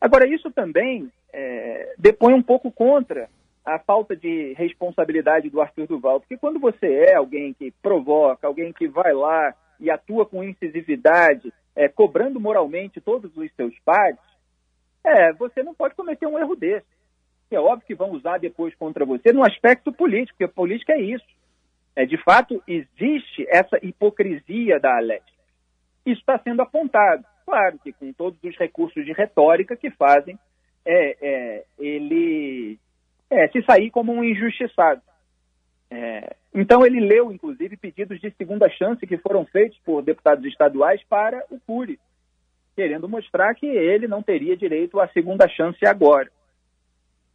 Agora, 0.00 0.26
isso 0.26 0.50
também 0.50 1.10
é, 1.32 1.94
depõe 1.98 2.34
um 2.34 2.42
pouco 2.42 2.70
contra 2.70 3.28
a 3.64 3.78
falta 3.78 4.16
de 4.16 4.54
responsabilidade 4.54 5.50
do 5.50 5.60
Arthur 5.60 5.86
Duval, 5.86 6.20
porque 6.20 6.36
quando 6.36 6.58
você 6.58 6.86
é 6.86 7.14
alguém 7.14 7.52
que 7.52 7.70
provoca, 7.82 8.46
alguém 8.46 8.72
que 8.72 8.88
vai 8.88 9.12
lá 9.12 9.54
e 9.78 9.90
atua 9.90 10.26
com 10.26 10.42
incisividade, 10.42 11.52
é, 11.80 11.88
cobrando 11.88 12.38
moralmente 12.38 13.00
todos 13.00 13.34
os 13.34 13.50
seus 13.54 13.74
pares, 13.78 14.18
é, 15.02 15.32
você 15.32 15.62
não 15.62 15.74
pode 15.74 15.94
cometer 15.94 16.26
um 16.26 16.38
erro 16.38 16.54
desse. 16.54 16.86
É 17.50 17.58
óbvio 17.58 17.86
que 17.86 17.94
vão 17.94 18.10
usar 18.10 18.38
depois 18.38 18.74
contra 18.74 19.06
você 19.06 19.32
no 19.32 19.42
aspecto 19.42 19.90
político, 19.90 20.36
porque 20.36 20.52
política 20.52 20.92
é 20.92 21.00
isso. 21.00 21.24
É, 21.96 22.04
de 22.04 22.18
fato, 22.22 22.62
existe 22.68 23.46
essa 23.48 23.78
hipocrisia 23.82 24.78
da 24.78 24.94
Alex. 24.94 25.24
Isso 26.04 26.20
está 26.20 26.38
sendo 26.38 26.60
apontado. 26.60 27.24
Claro 27.46 27.78
que 27.78 27.94
com 27.94 28.12
todos 28.12 28.38
os 28.44 28.56
recursos 28.58 29.02
de 29.02 29.12
retórica 29.12 29.74
que 29.74 29.90
fazem 29.90 30.38
é, 30.84 31.16
é, 31.20 31.64
ele 31.78 32.78
é, 33.30 33.48
se 33.48 33.62
sair 33.62 33.90
como 33.90 34.12
um 34.12 34.22
injustiçado. 34.22 35.00
É, 35.90 36.36
então 36.54 36.84
ele 36.84 37.00
leu, 37.00 37.32
inclusive, 37.32 37.76
pedidos 37.76 38.20
de 38.20 38.30
segunda 38.32 38.68
chance 38.68 39.06
que 39.06 39.16
foram 39.16 39.44
feitos 39.46 39.78
por 39.84 40.02
deputados 40.02 40.44
estaduais 40.44 41.02
para 41.08 41.44
o 41.50 41.58
Cury 41.60 41.98
querendo 42.80 43.06
mostrar 43.06 43.54
que 43.54 43.66
ele 43.66 44.08
não 44.08 44.22
teria 44.22 44.56
direito 44.56 44.98
à 45.00 45.08
segunda 45.08 45.46
chance 45.46 45.84
agora. 45.84 46.30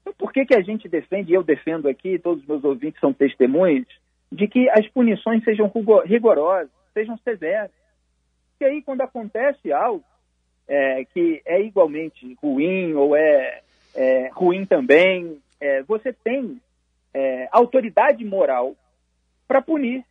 Então, 0.01 0.11
por 0.17 0.33
que, 0.33 0.43
que 0.43 0.55
a 0.55 0.61
gente 0.61 0.89
defende, 0.89 1.31
e 1.31 1.35
eu 1.35 1.43
defendo 1.43 1.87
aqui, 1.87 2.17
todos 2.17 2.41
os 2.41 2.47
meus 2.47 2.63
ouvintes 2.63 2.99
são 2.99 3.13
testemunhas, 3.13 3.85
de 4.31 4.47
que 4.47 4.67
as 4.69 4.87
punições 4.87 5.43
sejam 5.43 5.71
rigorosas, 6.03 6.71
sejam 6.95 7.15
severas? 7.17 7.69
Porque 8.51 8.65
aí, 8.65 8.81
quando 8.81 9.01
acontece 9.01 9.71
algo 9.71 10.03
é, 10.67 11.05
que 11.05 11.43
é 11.45 11.61
igualmente 11.61 12.35
ruim 12.41 12.93
ou 12.93 13.15
é, 13.15 13.61
é 13.93 14.29
ruim 14.33 14.65
também, 14.65 15.37
é, 15.59 15.83
você 15.83 16.11
tem 16.11 16.59
é, 17.13 17.47
autoridade 17.51 18.25
moral 18.25 18.75
para 19.47 19.61
punir 19.61 20.03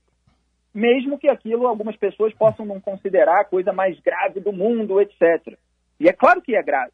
mesmo 0.74 1.16
que 1.16 1.28
aquilo 1.28 1.68
algumas 1.68 1.96
pessoas 1.96 2.34
possam 2.34 2.66
não 2.66 2.80
considerar 2.80 3.40
a 3.40 3.44
coisa 3.44 3.72
mais 3.72 3.98
grave 4.00 4.40
do 4.40 4.52
mundo, 4.52 5.00
etc. 5.00 5.56
E 6.00 6.08
é 6.08 6.12
claro 6.12 6.42
que 6.42 6.56
é 6.56 6.62
grave. 6.62 6.92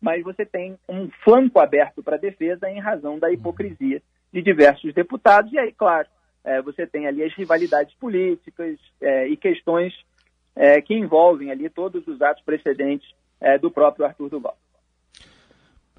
Mas 0.00 0.22
você 0.22 0.46
tem 0.46 0.78
um 0.88 1.10
flanco 1.24 1.58
aberto 1.58 2.02
para 2.02 2.14
a 2.14 2.20
defesa 2.20 2.70
em 2.70 2.78
razão 2.78 3.18
da 3.18 3.32
hipocrisia 3.32 4.00
de 4.32 4.40
diversos 4.40 4.94
deputados, 4.94 5.52
e 5.52 5.58
aí, 5.58 5.72
claro, 5.72 6.06
é, 6.44 6.62
você 6.62 6.86
tem 6.86 7.08
ali 7.08 7.24
as 7.24 7.34
rivalidades 7.34 7.92
políticas 7.96 8.78
é, 9.00 9.26
e 9.26 9.36
questões 9.36 9.92
é, 10.54 10.80
que 10.80 10.94
envolvem 10.94 11.50
ali 11.50 11.68
todos 11.68 12.06
os 12.06 12.22
atos 12.22 12.42
precedentes 12.44 13.12
é, 13.40 13.58
do 13.58 13.70
próprio 13.70 14.06
Arthur 14.06 14.28
Duval. 14.28 14.56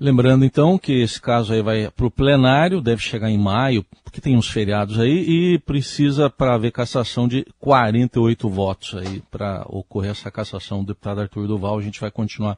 Lembrando 0.04 0.44
então 0.44 0.80
que 0.80 0.94
esse 0.94 1.22
caso 1.22 1.54
aí 1.54 1.62
vai 1.62 1.92
para 1.92 2.08
o 2.08 2.10
plenário, 2.10 2.82
deve 2.82 3.04
chegar 3.04 3.30
em 3.30 3.38
maio, 3.38 3.86
porque 4.04 4.20
tem 4.20 4.36
uns 4.36 4.50
feriados 4.50 5.00
aí, 5.00 5.54
e 5.54 5.60
precisa 5.60 6.28
para 6.28 6.56
haver 6.56 6.72
cassação 6.72 7.28
de 7.28 7.46
48 7.60 8.50
votos 8.50 8.96
aí 8.96 9.22
para 9.30 9.64
ocorrer 9.70 10.10
essa 10.10 10.32
cassação 10.32 10.80
do 10.80 10.88
deputado 10.88 11.22
Arthur 11.22 11.46
Duval. 11.46 11.78
A 11.78 11.84
gente 11.84 12.02
vai 12.02 12.10
continuar 12.10 12.58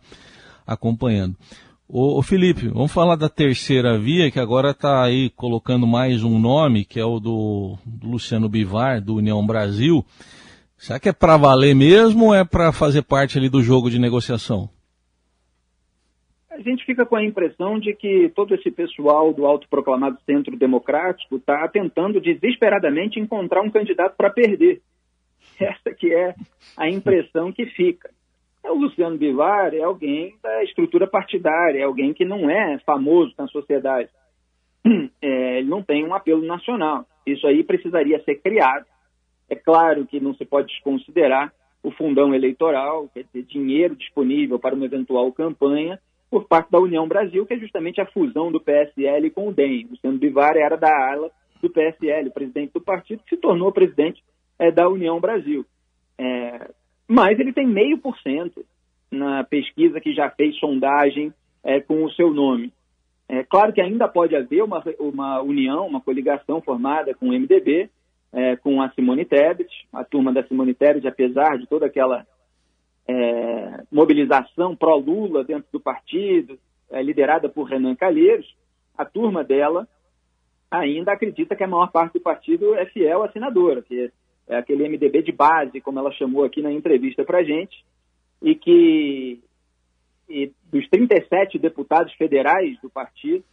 acompanhando. 0.65 1.35
Ô, 1.85 2.21
Felipe, 2.21 2.69
vamos 2.69 2.93
falar 2.93 3.17
da 3.17 3.27
terceira 3.27 3.99
via, 3.99 4.31
que 4.31 4.39
agora 4.39 4.71
está 4.71 5.03
aí 5.03 5.29
colocando 5.31 5.85
mais 5.85 6.23
um 6.23 6.39
nome, 6.39 6.85
que 6.85 6.97
é 6.97 7.05
o 7.05 7.19
do, 7.19 7.77
do 7.85 8.07
Luciano 8.07 8.47
Bivar, 8.47 9.01
do 9.01 9.15
União 9.15 9.45
Brasil. 9.45 10.05
Será 10.77 10.97
que 10.97 11.09
é 11.09 11.13
para 11.13 11.35
valer 11.35 11.75
mesmo 11.75 12.27
ou 12.27 12.33
é 12.33 12.45
para 12.45 12.71
fazer 12.71 13.01
parte 13.01 13.37
ali 13.37 13.49
do 13.49 13.61
jogo 13.61 13.91
de 13.91 13.99
negociação? 13.99 14.69
A 16.53 16.61
gente 16.61 16.85
fica 16.85 17.05
com 17.05 17.15
a 17.15 17.23
impressão 17.23 17.79
de 17.79 17.93
que 17.93 18.31
todo 18.35 18.53
esse 18.53 18.69
pessoal 18.69 19.33
do 19.33 19.45
autoproclamado 19.45 20.19
centro 20.21 20.55
democrático 20.55 21.37
está 21.37 21.67
tentando 21.67 22.21
desesperadamente 22.21 23.19
encontrar 23.19 23.61
um 23.61 23.71
candidato 23.71 24.15
para 24.15 24.29
perder. 24.29 24.81
Essa 25.59 25.93
que 25.93 26.13
é 26.13 26.35
a 26.77 26.87
impressão 26.87 27.51
que 27.51 27.65
fica. 27.67 28.11
O 28.63 28.75
Luciano 28.75 29.17
Bivar 29.17 29.73
é 29.73 29.81
alguém 29.81 30.35
da 30.41 30.63
estrutura 30.63 31.07
partidária, 31.07 31.79
é 31.79 31.83
alguém 31.83 32.13
que 32.13 32.23
não 32.23 32.49
é 32.49 32.77
famoso 32.85 33.33
na 33.37 33.47
sociedade. 33.47 34.09
É, 35.21 35.59
ele 35.59 35.69
não 35.69 35.81
tem 35.81 36.05
um 36.05 36.13
apelo 36.13 36.45
nacional. 36.45 37.05
Isso 37.25 37.47
aí 37.47 37.63
precisaria 37.63 38.21
ser 38.23 38.35
criado. 38.41 38.85
É 39.49 39.55
claro 39.55 40.05
que 40.05 40.19
não 40.19 40.33
se 40.35 40.43
pode 40.43 40.67
desconsiderar 40.67 41.53
o 41.81 41.89
fundão 41.91 42.35
eleitoral, 42.35 43.07
quer 43.13 43.23
dizer, 43.23 43.43
dinheiro 43.43 43.95
disponível 43.95 44.59
para 44.59 44.75
uma 44.75 44.83
eventual 44.83 45.31
campanha, 45.31 45.97
por 46.33 46.47
parte 46.47 46.71
da 46.71 46.79
União 46.79 47.07
Brasil, 47.07 47.45
que 47.45 47.53
é 47.53 47.59
justamente 47.59 48.01
a 48.01 48.07
fusão 48.07 48.51
do 48.51 48.59
PSL 48.59 49.29
com 49.29 49.49
o 49.49 49.53
DEM. 49.53 49.85
Luciano 49.91 50.17
Bivar 50.17 50.57
era 50.57 50.75
da 50.75 50.89
ala 50.89 51.29
do 51.61 51.69
PSL, 51.69 52.31
presidente 52.31 52.73
do 52.73 52.81
partido, 52.81 53.21
que 53.21 53.35
se 53.35 53.39
tornou 53.39 53.71
presidente 53.71 54.23
é, 54.57 54.71
da 54.71 54.89
União 54.89 55.19
Brasil. 55.19 55.63
É, 56.17 56.71
mas 57.07 57.39
ele 57.39 57.53
tem 57.53 57.67
meio 57.67 57.99
por 57.99 58.17
cento 58.17 58.65
na 59.11 59.43
pesquisa 59.43 60.01
que 60.01 60.11
já 60.11 60.27
fez 60.31 60.57
sondagem 60.57 61.31
é, 61.63 61.79
com 61.79 62.03
o 62.03 62.11
seu 62.13 62.33
nome. 62.33 62.73
É 63.29 63.43
claro 63.43 63.71
que 63.71 63.79
ainda 63.79 64.07
pode 64.07 64.35
haver 64.35 64.63
uma, 64.63 64.83
uma 64.99 65.39
união, 65.39 65.85
uma 65.85 66.01
coligação 66.01 66.63
formada 66.63 67.13
com 67.13 67.29
o 67.29 67.31
MDB, 67.31 67.91
é, 68.33 68.55
com 68.55 68.81
a 68.81 68.89
Simone 68.89 69.23
Tebet, 69.23 69.69
a 69.93 70.03
turma 70.03 70.33
da 70.33 70.43
Simone 70.47 70.73
Tebet, 70.73 71.07
apesar 71.07 71.59
de 71.59 71.67
toda 71.67 71.85
aquela 71.85 72.25
é, 73.07 73.83
mobilização 73.91 74.75
pró-Lula 74.75 75.43
dentro 75.43 75.67
do 75.71 75.79
partido, 75.79 76.57
é, 76.89 77.01
liderada 77.01 77.49
por 77.49 77.63
Renan 77.63 77.95
Calheiros, 77.95 78.55
a 78.97 79.05
turma 79.05 79.43
dela 79.43 79.87
ainda 80.69 81.11
acredita 81.11 81.55
que 81.55 81.63
a 81.63 81.67
maior 81.67 81.91
parte 81.91 82.13
do 82.13 82.21
partido 82.21 82.73
é 82.75 82.85
fiel 82.85 83.23
à 83.23 83.31
senadora, 83.31 83.81
que 83.81 84.11
é 84.47 84.55
aquele 84.57 84.87
MDB 84.87 85.21
de 85.21 85.31
base, 85.31 85.81
como 85.81 85.99
ela 85.99 86.11
chamou 86.11 86.43
aqui 86.43 86.61
na 86.61 86.71
entrevista 86.71 87.23
para 87.23 87.39
a 87.39 87.43
gente, 87.43 87.85
e 88.41 88.55
que 88.55 89.39
e 90.29 90.51
dos 90.71 90.87
37 90.89 91.59
deputados 91.59 92.13
federais 92.13 92.79
do 92.81 92.89
partido, 92.89 93.43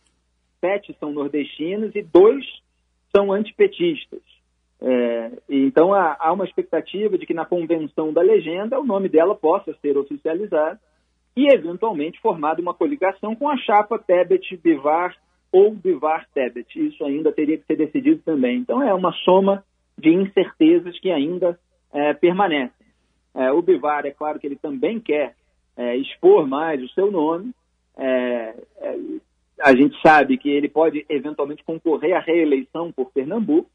sete 0.60 0.96
são 0.98 1.12
nordestinos 1.12 1.94
e 1.94 2.02
dois 2.02 2.44
são 3.14 3.32
antipetistas. 3.32 4.22
É, 4.82 5.32
então 5.48 5.92
há, 5.92 6.16
há, 6.18 6.32
uma 6.32 6.44
expectativa 6.44 7.18
de 7.18 7.26
que 7.26 7.34
na 7.34 7.44
convenção 7.44 8.12
da 8.12 8.22
legenda 8.22 8.80
o 8.80 8.84
nome 8.84 9.10
dela 9.10 9.34
possa 9.34 9.74
ser 9.82 9.98
oficializado 9.98 10.78
e 11.36 11.52
eventualmente 11.52 12.20
formada 12.20 12.62
uma 12.62 12.72
coligação 12.72 13.36
com 13.36 13.48
a 13.48 13.58
chapa 13.58 13.98
Tebet-Bivar 13.98 15.14
ou 15.52 15.74
Bivar-Tebet. 15.74 16.86
Isso 16.86 17.04
ainda 17.04 17.30
teria 17.30 17.58
que 17.58 17.66
ser 17.66 17.76
decidido 17.76 18.22
também. 18.24 18.58
Então 18.58 18.82
é 18.82 18.94
uma 18.94 19.12
soma 19.24 19.62
de 19.98 20.10
incertezas 20.10 20.98
que 20.98 21.10
ainda 21.10 21.58
é, 21.92 22.14
permanecem. 22.14 22.86
É, 23.34 23.52
o 23.52 23.60
Bivar, 23.60 24.06
é 24.06 24.10
claro 24.10 24.38
que 24.38 24.46
ele 24.46 24.56
também 24.56 24.98
quer 24.98 25.34
é, 25.76 25.96
expor 25.96 26.46
mais 26.48 26.82
o 26.82 26.88
seu 26.88 27.10
nome. 27.10 27.52
É, 27.98 28.54
é, 28.78 28.98
a 29.60 29.74
gente 29.74 30.00
sabe 30.00 30.38
que 30.38 30.48
ele 30.48 30.68
pode 30.68 31.04
eventualmente 31.08 31.62
concorrer 31.64 32.16
à 32.16 32.20
reeleição 32.20 32.90
por 32.90 33.10
Pernambuco 33.12 33.68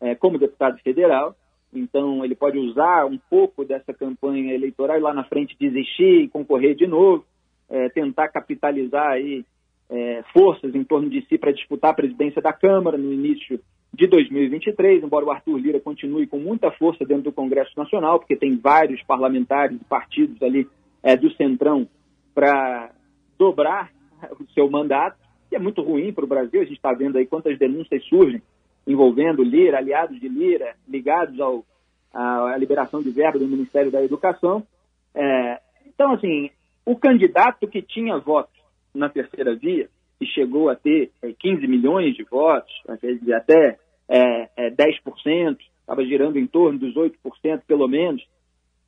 é, 0.00 0.14
como 0.14 0.38
deputado 0.38 0.78
federal. 0.78 1.34
Então, 1.72 2.24
ele 2.24 2.34
pode 2.34 2.58
usar 2.58 3.06
um 3.06 3.18
pouco 3.30 3.64
dessa 3.64 3.94
campanha 3.94 4.54
eleitoral 4.54 4.98
e 4.98 5.00
lá 5.00 5.14
na 5.14 5.24
frente 5.24 5.56
desistir 5.58 6.22
e 6.22 6.28
concorrer 6.28 6.74
de 6.74 6.86
novo, 6.86 7.24
é, 7.68 7.88
tentar 7.90 8.28
capitalizar 8.28 9.12
aí, 9.12 9.44
é, 9.88 10.22
forças 10.32 10.74
em 10.74 10.84
torno 10.84 11.08
de 11.08 11.24
si 11.26 11.38
para 11.38 11.52
disputar 11.52 11.90
a 11.92 11.94
presidência 11.94 12.40
da 12.40 12.52
Câmara 12.52 12.96
no 12.96 13.12
início 13.12 13.60
de 13.92 14.06
2023, 14.06 15.02
embora 15.02 15.26
o 15.26 15.30
Arthur 15.30 15.58
Lira 15.58 15.80
continue 15.80 16.26
com 16.26 16.38
muita 16.38 16.70
força 16.72 17.04
dentro 17.04 17.24
do 17.24 17.32
Congresso 17.32 17.72
Nacional, 17.76 18.18
porque 18.18 18.36
tem 18.36 18.56
vários 18.56 19.02
parlamentares 19.02 19.80
e 19.80 19.84
partidos 19.84 20.40
ali 20.42 20.66
é, 21.02 21.16
do 21.16 21.32
Centrão 21.34 21.88
para 22.34 22.90
dobrar 23.38 23.90
o 24.38 24.44
seu 24.52 24.70
mandato, 24.70 25.18
que 25.48 25.56
é 25.56 25.58
muito 25.58 25.82
ruim 25.82 26.12
para 26.12 26.24
o 26.24 26.28
Brasil. 26.28 26.60
A 26.60 26.64
gente 26.64 26.76
está 26.76 26.92
vendo 26.92 27.18
aí 27.18 27.26
quantas 27.26 27.58
denúncias 27.58 28.04
surgem 28.04 28.40
envolvendo 28.86 29.42
Lira, 29.42 29.78
aliados 29.78 30.18
de 30.18 30.28
Lira, 30.28 30.74
ligados 30.88 31.38
ao, 31.40 31.64
à, 32.12 32.56
liberação 32.56 33.02
de 33.02 33.10
verba 33.10 33.38
do 33.38 33.46
Ministério 33.46 33.90
da 33.90 34.02
Educação. 34.02 34.62
É, 35.14 35.60
então, 35.86 36.12
assim, 36.12 36.50
o 36.84 36.96
candidato 36.96 37.66
que 37.68 37.82
tinha 37.82 38.18
votos 38.18 38.58
na 38.94 39.08
terceira 39.08 39.54
via, 39.54 39.88
que 40.18 40.26
chegou 40.26 40.68
a 40.68 40.76
ter 40.76 41.10
é, 41.22 41.32
15 41.32 41.66
milhões 41.66 42.14
de 42.14 42.24
votos, 42.24 42.72
até 42.88 43.78
é, 44.08 44.48
é, 44.56 44.70
10%, 44.70 45.58
estava 45.80 46.04
girando 46.04 46.38
em 46.38 46.46
torno 46.46 46.78
dos 46.78 46.94
8% 46.94 47.62
pelo 47.66 47.88
menos, 47.88 48.24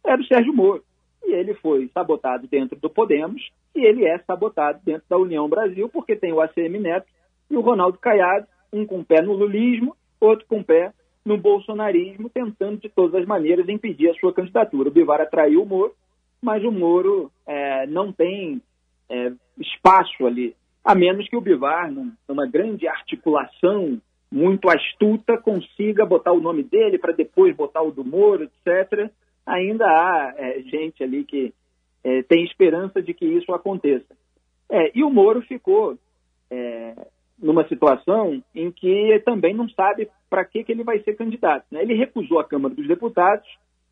era 0.05 0.21
o 0.21 0.27
Sérgio 0.27 0.53
Moro. 0.53 0.83
E 1.25 1.33
ele 1.33 1.55
foi 1.55 1.89
sabotado 1.95 2.49
dentro 2.49 2.79
do 2.79 2.91
Podemos 2.91 3.41
e 3.75 3.85
ele 3.87 4.05
é 4.05 4.19
sabotado 4.19 4.81
dentro 4.85 5.05
da 5.09 5.17
União 5.17 5.49
Brasil, 5.49 5.89
porque 5.89 6.17
tem 6.17 6.33
o 6.33 6.41
ACM 6.41 6.81
Neto 6.81 7.07
e 7.49 7.57
o 7.57 7.61
Ronaldo 7.61 7.99
Caiado, 7.99 8.47
um 8.73 8.87
com 8.87 9.01
o 9.01 9.05
pé 9.05 9.21
no 9.21 9.33
lulismo, 9.33 9.97
outro 10.21 10.47
com 10.47 10.61
o 10.61 10.65
pé 10.65 10.93
no 11.25 11.37
bolsonarismo, 11.37 12.29
tentando 12.29 12.81
de 12.81 12.89
todas 12.89 13.21
as 13.21 13.27
maneiras 13.27 13.69
impedir 13.69 14.11
a 14.11 14.15
sua 14.15 14.33
candidatura. 14.33 14.89
O 14.89 14.93
Bivar 14.93 15.21
atraiu 15.21 15.63
o 15.63 15.67
Moro, 15.67 15.95
mas 16.41 16.65
o 16.65 16.73
Moro 16.73 17.31
é, 17.47 17.87
não 17.87 18.13
tem 18.13 18.61
é, 19.09 19.33
espaço 19.59 20.27
ali, 20.27 20.57
a 20.85 20.95
menos 20.95 21.29
que 21.29 21.37
o 21.37 21.41
Bivar, 21.41 21.93
numa 22.29 22.47
grande 22.47 22.89
articulação 22.89 24.01
muito 24.31 24.69
astuta, 24.69 25.37
consiga 25.37 26.07
botar 26.07 26.33
o 26.33 26.41
nome 26.41 26.63
dele 26.63 26.99
para 26.99 27.13
depois 27.13 27.55
botar 27.55 27.83
o 27.83 27.93
do 27.93 28.05
Moro, 28.05 28.45
etc. 28.45 29.11
Ainda 29.47 29.85
há 29.87 30.35
é, 30.37 30.63
gente 30.63 31.05
ali 31.05 31.25
que 31.25 31.53
é, 32.03 32.23
tem 32.23 32.43
esperança 32.45 33.01
de 33.01 33.15
que 33.15 33.27
isso 33.27 33.53
aconteça. 33.53 34.17
É, 34.71 34.91
e 34.95 35.05
o 35.05 35.11
Moro 35.11 35.43
ficou 35.43 35.99
é, 36.51 36.95
numa 37.43 37.67
situação 37.67 38.41
em 38.55 38.71
que 38.71 39.21
também 39.25 39.53
não 39.53 39.69
sabe 39.69 40.09
para 40.31 40.45
que, 40.45 40.63
que 40.63 40.73
ele 40.73 40.85
vai 40.85 41.01
ser 41.01 41.15
candidato. 41.15 41.67
Né? 41.71 41.83
Ele 41.83 41.95
recusou 41.95 42.39
a 42.39 42.45
Câmara 42.45 42.75
dos 42.75 42.87
Deputados, 42.87 43.47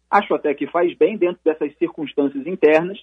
acho 0.09 0.33
até 0.35 0.55
que 0.55 0.69
faz 0.69 0.97
bem 0.97 1.17
dentro 1.17 1.41
dessas 1.45 1.77
circunstâncias 1.77 2.47
internas, 2.47 2.99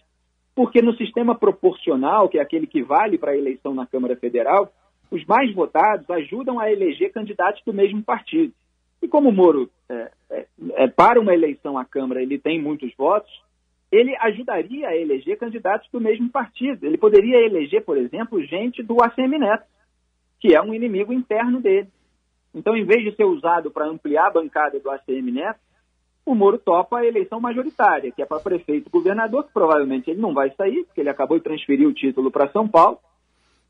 porque 0.55 0.81
no 0.81 0.95
sistema 0.95 1.35
proporcional, 1.35 2.29
que 2.29 2.39
é 2.39 2.41
aquele 2.41 2.65
que 2.65 2.81
vale 2.81 3.17
para 3.17 3.31
a 3.31 3.37
eleição 3.37 3.75
na 3.75 3.85
Câmara 3.85 4.15
Federal, 4.15 4.71
os 5.11 5.23
mais 5.25 5.53
votados 5.53 6.09
ajudam 6.09 6.59
a 6.59 6.71
eleger 6.71 7.11
candidatos 7.11 7.61
do 7.65 7.73
mesmo 7.73 8.01
partido. 8.01 8.53
E 9.01 9.07
como 9.07 9.29
o 9.29 9.31
Moro, 9.31 9.69
é, 9.89 10.11
é, 10.31 10.45
é, 10.71 10.87
para 10.87 11.19
uma 11.19 11.33
eleição 11.33 11.77
à 11.77 11.85
Câmara, 11.85 12.21
ele 12.21 12.39
tem 12.39 12.59
muitos 12.59 12.91
votos, 12.97 13.31
ele 13.91 14.15
ajudaria 14.17 14.87
a 14.87 14.97
eleger 14.97 15.37
candidatos 15.37 15.87
do 15.91 16.01
mesmo 16.01 16.29
partido. 16.29 16.85
Ele 16.85 16.97
poderia 16.97 17.37
eleger, 17.45 17.83
por 17.85 17.97
exemplo, 17.97 18.43
gente 18.43 18.81
do 18.81 19.01
ACM 19.01 19.37
Neto, 19.37 19.65
que 20.39 20.53
é 20.53 20.61
um 20.61 20.73
inimigo 20.73 21.13
interno 21.13 21.59
dele. 21.59 21.89
Então, 22.53 22.75
em 22.75 22.85
vez 22.85 23.03
de 23.03 23.15
ser 23.15 23.25
usado 23.25 23.69
para 23.69 23.87
ampliar 23.87 24.27
a 24.27 24.31
bancada 24.31 24.79
do 24.79 24.89
ACM 24.89 25.31
Neto, 25.31 25.59
o 26.25 26.35
Moro 26.35 26.57
topa 26.57 26.97
a 26.97 27.05
eleição 27.05 27.39
majoritária, 27.39 28.11
que 28.11 28.21
é 28.21 28.25
para 28.25 28.39
prefeito 28.39 28.87
e 28.87 28.91
governador, 28.91 29.45
que 29.45 29.53
provavelmente 29.53 30.09
ele 30.09 30.19
não 30.19 30.33
vai 30.33 30.49
sair, 30.51 30.83
porque 30.83 30.99
ele 30.99 31.09
acabou 31.09 31.37
de 31.37 31.43
transferir 31.43 31.87
o 31.87 31.93
título 31.93 32.29
para 32.29 32.51
São 32.51 32.67
Paulo, 32.67 32.99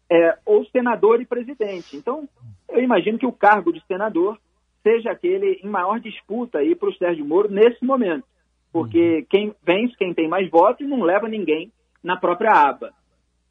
é, 0.10 0.38
ou 0.46 0.66
senador 0.66 1.22
e 1.22 1.26
presidente. 1.26 1.96
Então, 1.96 2.28
eu 2.70 2.82
imagino 2.82 3.20
que 3.20 3.26
o 3.28 3.32
cargo 3.32 3.72
de 3.72 3.84
senador 3.86 4.40
seja 4.82 5.12
aquele 5.12 5.60
em 5.64 5.68
maior 5.68 6.00
disputa 6.00 6.60
aí 6.60 6.74
para 6.74 6.90
o 6.90 6.96
Sérgio 6.96 7.26
Moro 7.26 7.50
nesse 7.50 7.84
momento, 7.86 8.26
porque 8.72 9.28
quem 9.30 9.54
vence, 9.64 9.96
quem 9.98 10.14
tem 10.14 10.28
mais 10.28 10.50
votos, 10.50 10.88
não 10.88 11.04
leva 11.04 11.28
ninguém 11.28 11.72
na 12.04 12.18
própria 12.18 12.54
aba. 12.54 12.92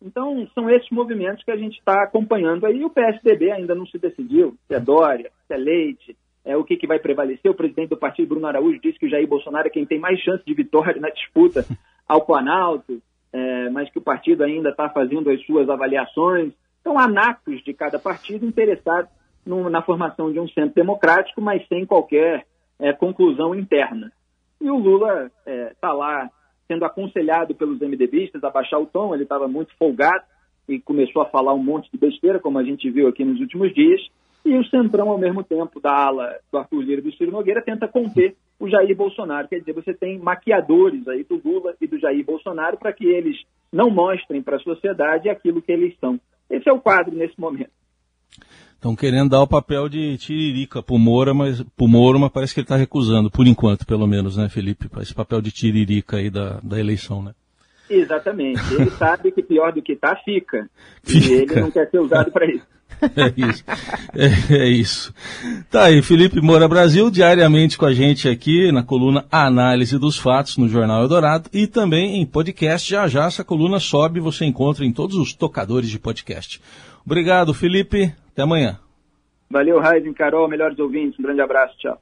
Então, 0.07 0.47
são 0.55 0.71
esses 0.71 0.89
movimentos 0.91 1.43
que 1.43 1.51
a 1.51 1.57
gente 1.57 1.79
está 1.79 2.05
acompanhando 2.05 2.65
aí. 2.65 2.85
O 2.85 2.91
PSDB 2.91 3.51
ainda 3.51 3.75
não 3.75 3.85
se 3.87 3.99
decidiu 3.99 4.57
se 4.69 4.75
é 4.75 4.79
Dória, 4.79 5.33
se 5.49 5.53
é 5.53 5.57
Leite, 5.57 6.17
é, 6.45 6.57
o 6.57 6.63
que, 6.63 6.77
que 6.77 6.87
vai 6.87 7.01
prevalecer. 7.01 7.51
O 7.51 7.57
presidente 7.57 7.89
do 7.89 7.97
partido, 7.97 8.29
Bruno 8.29 8.47
Araújo, 8.47 8.81
disse 8.81 9.01
que 9.01 9.07
o 9.07 9.11
Jair 9.11 9.27
Bolsonaro 9.27 9.67
é 9.67 9.71
quem 9.71 9.85
tem 9.85 9.99
mais 9.99 10.21
chance 10.21 10.45
de 10.47 10.55
vitória 10.55 11.01
na 11.01 11.11
disputa 11.11 11.67
ao 12.07 12.25
Planalto, 12.25 13.03
é, 13.33 13.69
mas 13.71 13.91
que 13.91 13.99
o 13.99 14.03
partido 14.03 14.45
ainda 14.45 14.71
está 14.71 14.89
fazendo 14.89 15.29
as 15.29 15.45
suas 15.45 15.69
avaliações. 15.69 16.53
Então, 16.81 16.97
há 16.97 17.09
nacos 17.09 17.61
de 17.65 17.75
cada 17.75 17.99
partido 17.99 18.47
interessados 18.47 19.11
na 19.45 19.83
formação 19.83 20.33
de 20.33 20.39
um 20.39 20.49
centro 20.49 20.75
democrático, 20.75 21.41
mas 21.41 21.67
sem 21.67 21.85
qualquer 21.85 22.47
é, 22.79 22.93
conclusão 22.93 23.57
interna. 23.57 24.13
E 24.61 24.71
o 24.71 24.77
Lula 24.77 25.33
está 25.45 25.89
é, 25.89 25.93
lá 25.93 26.31
sendo 26.69 26.85
aconselhado 26.85 27.55
pelos 27.55 27.81
MDBistas 27.81 28.43
a 28.43 28.51
baixar 28.51 28.79
o 28.79 28.87
tom, 28.87 29.15
ele 29.15 29.23
estava 29.23 29.47
muito 29.47 29.75
folgado 29.79 30.25
e 30.69 30.81
começou 30.81 31.23
a 31.23 31.27
falar 31.27 31.55
um 31.55 31.63
monte 31.63 31.91
de 31.91 31.99
besteira, 31.99 32.41
como 32.41 32.59
a 32.59 32.65
gente 32.65 32.91
viu 32.91 33.09
aqui 33.09 33.25
nos 33.25 33.41
últimos 33.41 33.73
dias, 33.73 34.01
e 34.45 34.57
o 34.57 34.65
Centrão, 34.67 35.11
ao 35.11 35.19
mesmo 35.19 35.43
tempo, 35.43 35.81
da 35.81 35.93
ala 35.93 36.39
do 36.53 36.59
Arthur 36.59 36.81
Lira 36.81 37.01
e 37.01 37.05
do 37.05 37.13
Ciro 37.17 37.33
Nogueira, 37.33 37.61
tenta 37.61 37.89
conter 37.89 38.37
o 38.61 38.69
Jair 38.69 38.97
Bolsonaro. 38.97 39.49
Quer 39.49 39.59
dizer, 39.59 39.73
você 39.73 39.93
tem 39.93 40.19
maquiadores 40.21 41.07
aí 41.09 41.25
do 41.25 41.41
Lula 41.45 41.75
e 41.81 41.87
do 41.87 41.99
Jair 41.99 42.25
Bolsonaro 42.25 42.77
para 42.77 42.93
que 42.93 43.07
eles 43.07 43.37
não 43.73 43.91
mostrem 43.91 44.41
para 44.41 44.57
a 44.57 44.61
sociedade 44.61 45.29
aquilo 45.29 45.61
que 45.61 45.73
eles 45.73 45.97
são. 45.99 46.21
Esse 46.49 46.69
é 46.69 46.73
o 46.73 46.81
quadro 46.81 47.15
nesse 47.15 47.39
momento. 47.41 47.73
Estão 48.87 48.95
querendo 48.95 49.31
dar 49.31 49.43
o 49.43 49.49
papel 49.49 49.89
de 49.89 50.17
tiririca 50.17 50.81
pro 50.81 50.97
Moura, 50.97 51.35
mas 51.35 51.61
pro 51.77 51.89
Moro, 51.89 52.21
mas 52.21 52.31
parece 52.31 52.55
que 52.55 52.61
ele 52.61 52.67
está 52.67 52.77
recusando, 52.77 53.29
por 53.29 53.45
enquanto, 53.45 53.85
pelo 53.85 54.07
menos, 54.07 54.37
né, 54.37 54.49
Felipe? 54.49 54.89
Esse 55.01 55.13
papel 55.13 55.41
de 55.41 55.51
tiririca 55.51 56.19
aí 56.19 56.31
da, 56.31 56.61
da 56.63 56.79
eleição, 56.79 57.21
né? 57.21 57.33
Exatamente. 57.91 58.63
Ele 58.73 58.89
sabe 58.97 59.33
que 59.33 59.43
pior 59.43 59.73
do 59.73 59.83
que 59.83 59.97
tá, 59.97 60.15
fica. 60.25 60.71
fica. 61.03 61.27
E 61.27 61.33
ele 61.33 61.61
não 61.61 61.69
quer 61.69 61.91
ser 61.91 61.99
usado 61.99 62.31
para 62.31 62.47
isso. 62.47 62.65
É 63.17 63.33
isso. 63.37 63.65
É, 64.15 64.55
é, 64.55 64.69
isso. 64.69 65.13
Tá 65.69 65.87
aí, 65.87 66.01
Felipe 66.01 66.41
Moura 66.41 66.69
Brasil, 66.69 67.11
diariamente 67.11 67.77
com 67.77 67.85
a 67.85 67.93
gente 67.93 68.29
aqui 68.29 68.71
na 68.71 68.85
coluna 68.85 69.27
Análise 69.31 69.99
dos 69.99 70.17
Fatos 70.17 70.57
no 70.57 70.69
Jornal 70.69 71.03
Eldorado 71.03 71.51
e 71.53 71.67
também 71.67 72.23
em 72.23 72.25
podcast. 72.25 72.89
Já 72.89 73.07
já 73.09 73.27
essa 73.27 73.45
coluna 73.45 73.81
sobe, 73.81 74.21
você 74.21 74.47
encontra 74.47 74.85
em 74.85 74.93
todos 74.93 75.17
os 75.17 75.35
tocadores 75.35 75.91
de 75.91 75.99
podcast. 75.99 76.63
Obrigado, 77.05 77.53
Felipe. 77.53 78.15
Até 78.37 78.43
amanhã. 78.43 78.79
Valeu, 79.49 79.81
Raiden, 79.81 80.13
Carol, 80.13 80.47
melhores 80.47 80.79
ouvintes. 80.79 81.19
Um 81.19 81.23
grande 81.23 81.41
abraço. 81.41 81.75
Tchau. 81.79 81.99